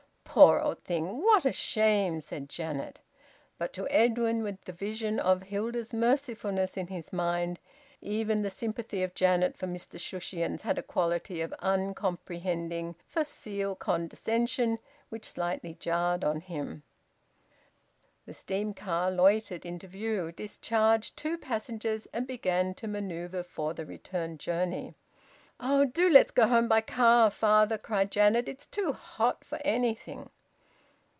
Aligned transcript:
"Poor 0.33 0.61
old 0.61 0.81
thing! 0.85 1.21
What 1.21 1.43
a 1.43 1.51
shame!" 1.51 2.21
said 2.21 2.47
Janet. 2.47 3.01
But 3.57 3.73
to 3.73 3.85
Edwin, 3.89 4.43
with 4.43 4.61
the 4.63 4.71
vision 4.71 5.19
of 5.19 5.43
Hilda's 5.43 5.91
mercifulness 5.93 6.77
in 6.77 6.87
his 6.87 7.11
mind, 7.11 7.59
even 7.99 8.41
the 8.41 8.49
sympathy 8.49 9.03
of 9.03 9.13
Janet 9.13 9.57
for 9.57 9.67
Mr 9.67 9.99
Shushions 9.99 10.61
had 10.61 10.77
a 10.77 10.83
quality 10.83 11.41
of 11.41 11.53
uncomprehending, 11.61 12.95
facile 13.09 13.75
condescension 13.75 14.79
which 15.09 15.25
slightly 15.25 15.73
jarred 15.81 16.23
on 16.23 16.39
him. 16.39 16.83
The 18.25 18.33
steam 18.33 18.73
car 18.73 19.11
loitered 19.11 19.65
into 19.65 19.85
view, 19.87 20.31
discharged 20.31 21.17
two 21.17 21.37
passengers, 21.37 22.07
and 22.13 22.25
began 22.25 22.73
to 22.75 22.87
manoeuvre 22.87 23.43
for 23.43 23.73
the 23.73 23.85
return 23.85 24.37
journey. 24.37 24.93
"Oh! 25.63 25.85
Do 25.85 26.09
let's 26.09 26.31
go 26.31 26.47
home 26.47 26.67
by 26.67 26.81
car, 26.81 27.29
father!" 27.29 27.77
cried 27.77 28.09
Janet. 28.09 28.49
"It's 28.49 28.65
too 28.65 28.93
hot 28.93 29.43
for 29.43 29.59
anything!" 29.63 30.31